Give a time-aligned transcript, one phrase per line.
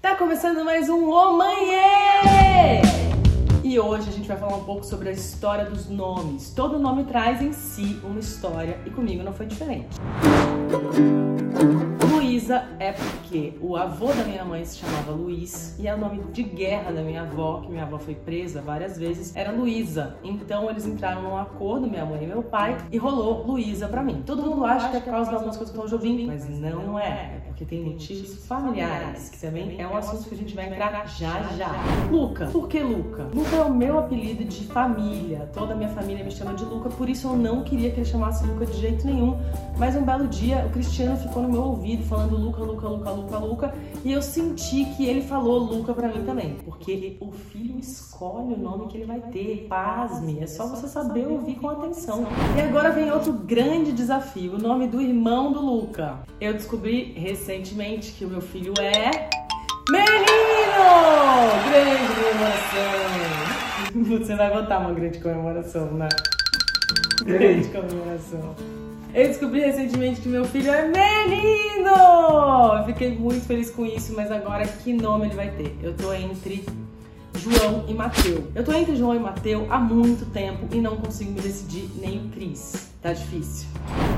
[0.00, 2.80] Tá começando mais um O Manhê!
[3.64, 6.52] E hoje a gente vai falar um pouco sobre a história dos nomes.
[6.54, 9.88] Todo nome traz em si uma história e comigo não foi diferente.
[12.48, 16.22] Luísa é porque o avô da minha mãe se chamava Luiz e é o nome
[16.32, 20.16] de guerra da minha avó, que minha avó foi presa várias vezes, era Luísa.
[20.24, 24.22] Então eles entraram num acordo, minha mãe e meu pai, e rolou Luísa pra mim.
[24.24, 27.34] Todo mundo acha que é por causa das músicas do Tom Jobim, mas não é.
[27.36, 31.06] É porque tem motivos familiares, que também é um assunto que a gente vai entrar
[31.06, 31.70] já já.
[32.10, 32.46] Luca.
[32.46, 33.24] Por que Luca?
[33.34, 35.50] Luca é o meu apelido de família.
[35.52, 38.06] Toda a minha família me chama de Luca, por isso eu não queria que ele
[38.06, 39.36] chamasse Luca de jeito nenhum.
[39.76, 43.38] Mas um belo dia o Cristiano ficou no meu ouvido falando Luca, Luca, Luca, Luca,
[43.38, 43.74] Luca,
[44.04, 48.58] e eu senti que ele falou Luca pra mim também, porque o filho escolhe o
[48.58, 49.66] nome que ele vai ter.
[49.68, 52.26] Pasme, é só você saber ouvir com atenção.
[52.56, 56.20] E agora vem outro grande desafio, o nome do irmão do Luca.
[56.40, 59.28] Eu descobri recentemente que o meu filho é
[59.90, 60.18] Menino!
[61.70, 62.98] Grande comemoração!
[64.18, 66.08] Você vai botar uma grande comemoração, né?
[67.24, 68.54] Grande comemoração.
[69.14, 72.84] Eu descobri recentemente que meu filho é menino!
[72.86, 75.76] Fiquei muito feliz com isso, mas agora que nome ele vai ter?
[75.82, 76.64] Eu tô entre
[77.36, 78.46] João e Mateu.
[78.54, 82.26] Eu tô entre João e Mateu há muito tempo e não consigo me decidir nem
[82.26, 82.87] o Cris.
[83.00, 83.68] Tá difícil.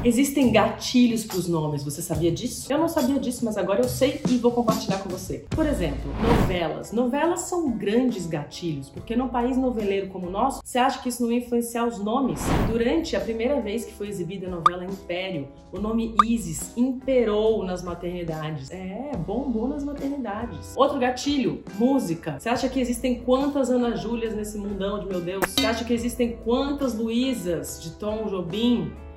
[0.03, 2.73] Existem gatilhos para os nomes, você sabia disso?
[2.73, 5.45] Eu não sabia disso, mas agora eu sei e vou compartilhar com você.
[5.50, 6.91] Por exemplo, novelas.
[6.91, 11.23] Novelas são grandes gatilhos, porque num país noveleiro como o nosso, você acha que isso
[11.23, 12.41] não ia influenciar os nomes?
[12.69, 17.83] Durante a primeira vez que foi exibida a novela Império, o nome Isis imperou nas
[17.83, 18.70] maternidades.
[18.70, 20.75] É, bombou nas maternidades.
[20.75, 22.36] Outro gatilho, música.
[22.39, 25.45] Você acha que existem quantas Ana Júlias nesse mundão de meu Deus?
[25.47, 28.70] Você acha que existem quantas Luísas de Tom Jobim?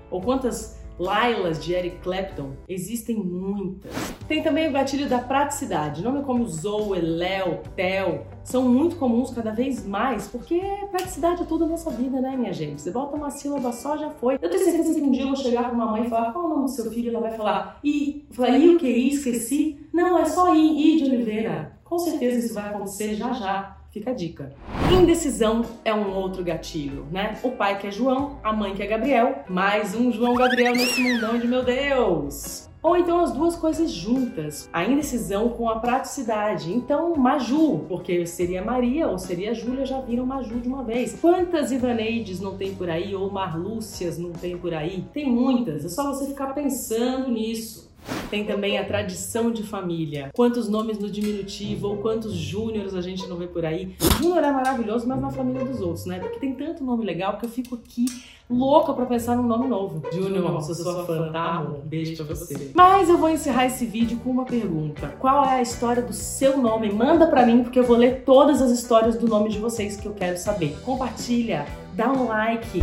[0.10, 2.52] Ou quantas Lailas de Eric Clapton?
[2.70, 3.92] Existem muitas.
[4.28, 6.04] Tem também o gatilho da praticidade.
[6.04, 11.66] Nome como Zoe, Léo, Tel são muito comuns cada vez mais, porque praticidade é tudo
[11.66, 12.82] na nossa vida, né, minha gente?
[12.82, 14.36] Você bota uma sílaba só, já foi.
[14.36, 16.46] Eu tenho certeza que um dia eu vou chegar com uma mãe e falar qual
[16.46, 18.88] é o nome do seu filho, ela vai falar e, falar, e o que?
[18.88, 19.80] Esqueci?
[19.92, 21.80] Não, é só I, I de Oliveira.
[21.84, 23.83] Com certeza isso vai acontecer já já.
[23.94, 24.52] Fica a dica.
[24.92, 27.38] Indecisão é um outro gatilho, né?
[27.44, 31.00] O pai que é João, a mãe que é Gabriel, mais um João Gabriel nesse
[31.00, 32.68] mundão de meu Deus.
[32.82, 36.74] Ou então as duas coisas juntas, a indecisão com a praticidade.
[36.74, 41.16] Então, Maju, porque seria Maria ou seria Júlia, já viram Maju de uma vez.
[41.22, 45.06] Quantas Ivaneides não tem por aí, ou Marlúcias não tem por aí?
[45.14, 47.93] Tem muitas, é só você ficar pensando nisso.
[48.30, 50.32] Tem também a tradição de família.
[50.34, 53.96] Quantos nomes no diminutivo ou quantos júniores a gente não vê por aí.
[54.20, 56.20] Júnior é maravilhoso, mas na família dos outros, né?
[56.20, 58.06] Porque tem tanto nome legal que eu fico aqui
[58.50, 60.02] louca pra pensar num nome novo.
[60.12, 61.62] Júnior, sou sua fã, tá?
[61.62, 62.72] Um beijo pra você.
[62.74, 65.16] Mas eu vou encerrar esse vídeo com uma pergunta.
[65.20, 66.92] Qual é a história do seu nome?
[66.92, 70.08] Manda pra mim, porque eu vou ler todas as histórias do nome de vocês que
[70.08, 70.78] eu quero saber.
[70.84, 72.82] Compartilha, dá um like.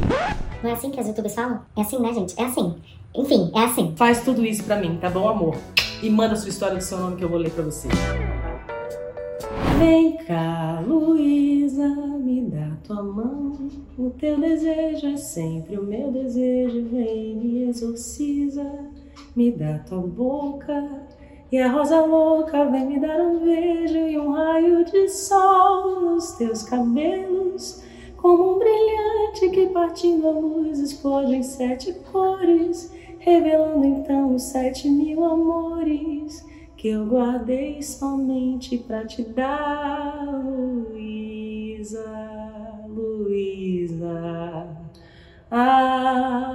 [0.63, 1.61] Não é assim que as youtubers falam?
[1.77, 2.39] É assim, né, gente?
[2.39, 2.75] É assim.
[3.15, 3.95] Enfim, é assim.
[3.97, 5.57] Faz tudo isso pra mim, tá bom, amor?
[6.03, 7.89] E manda sua história do seu nome que eu vou ler pra você.
[9.79, 13.57] Vem cá, Luísa, me dá tua mão.
[13.99, 16.89] O teu desejo é sempre o meu desejo.
[16.91, 18.65] Vem, me exorciza,
[19.35, 21.07] me dá tua boca.
[21.51, 26.33] E a rosa louca vem me dar um beijo e um raio de sol nos
[26.33, 27.83] teus cabelos,
[28.21, 34.89] como um brilhante que partindo a luz explode em sete cores revelando então os sete
[34.89, 36.45] mil amores
[36.81, 42.03] que eu guardei somente pra te dar, Luísa,
[42.89, 44.67] Luísa.
[45.51, 46.50] Ah,